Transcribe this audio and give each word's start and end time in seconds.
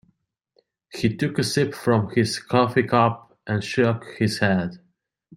He 0.91 1.15
took 1.15 1.37
a 1.37 1.43
sip 1.43 1.75
from 1.75 2.09
his 2.15 2.39
coffee 2.39 2.81
cup 2.81 3.37
and 3.45 3.63
shook 3.63 4.03
his 4.17 4.39
head. 4.39 4.79